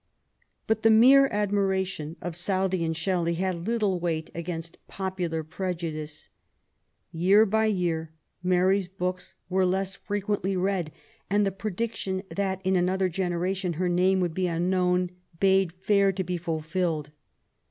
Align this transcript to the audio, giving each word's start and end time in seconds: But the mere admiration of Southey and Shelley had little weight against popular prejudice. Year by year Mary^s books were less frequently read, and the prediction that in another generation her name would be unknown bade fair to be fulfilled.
But 0.65 0.81
the 0.81 0.89
mere 0.89 1.27
admiration 1.27 2.15
of 2.21 2.35
Southey 2.35 2.83
and 2.83 2.97
Shelley 2.97 3.35
had 3.35 3.67
little 3.67 3.99
weight 3.99 4.31
against 4.33 4.79
popular 4.87 5.43
prejudice. 5.43 6.29
Year 7.11 7.45
by 7.45 7.67
year 7.67 8.11
Mary^s 8.43 8.89
books 8.97 9.35
were 9.47 9.63
less 9.63 9.93
frequently 9.93 10.57
read, 10.57 10.91
and 11.29 11.45
the 11.45 11.51
prediction 11.51 12.23
that 12.35 12.61
in 12.63 12.75
another 12.75 13.09
generation 13.09 13.73
her 13.73 13.89
name 13.89 14.19
would 14.21 14.33
be 14.33 14.47
unknown 14.47 15.11
bade 15.39 15.71
fair 15.71 16.11
to 16.11 16.23
be 16.23 16.35
fulfilled. 16.37 17.11